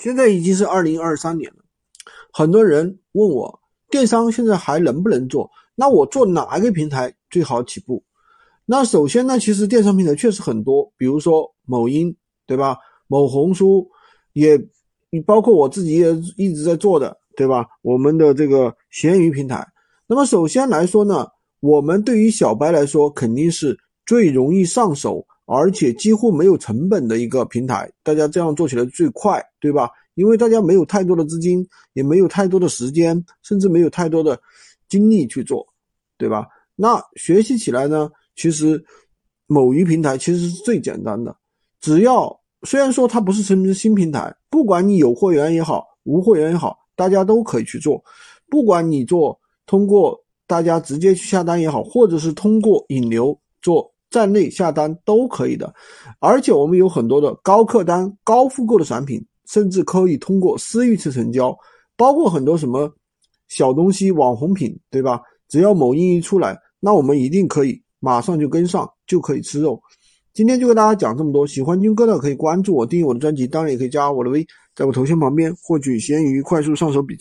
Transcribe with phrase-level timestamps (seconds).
[0.00, 1.56] 现在已经是二零二三年了，
[2.32, 3.60] 很多人问我
[3.90, 5.50] 电商现在还能不能做？
[5.74, 8.02] 那我做哪一个平台最好起步？
[8.64, 12.16] 那首先呢，其实电商平台确实很多，比如说某音，
[12.46, 12.78] 对吧？
[13.08, 13.86] 某红书
[14.32, 14.58] 也，
[15.10, 17.66] 你包括我自己也一直在做的，对吧？
[17.82, 19.62] 我们的这个闲鱼平台。
[20.06, 21.26] 那么首先来说呢，
[21.60, 25.26] 我们对于小白来说肯定是最容易上手。
[25.52, 29.90] 而且几乎没有成本的一个平台，大家这样做起来最快，对吧？
[30.14, 34.40] 因为大家没有太多的资金，也没有太多的时间，甚至没有太多的
[34.88, 35.66] 精力去做，
[36.16, 36.46] 对吧？
[36.76, 38.80] 那学习起来呢，其实
[39.48, 41.36] 某鱼平台其实是最简单的，
[41.80, 48.00] 只要虽然说它不是什么新平台，不管你有货源也好，无货源也好，大家都可以去做。
[48.48, 53.92] 不管你做通过大家直接去下单也好，或者是通过引流做。
[54.10, 55.72] 站内下单都可以的，
[56.18, 61.56] 而且我们有很多的高客单、高复购的产品，甚至可以通过私域去成交，
[61.96, 62.92] 包括很多什么
[63.48, 65.20] 小东西、网红品，对吧？
[65.48, 69.80] 只要某音一出来，那我们一定可以马上就跟上，就可以吃肉。
[70.32, 74.46] 今天就跟大家讲这么多，喜欢军哥的可以关注我、订阅我的专辑，当然也可以加我的微，
[74.76, 77.18] 在我头像旁边获取闲鱼快速上手笔记。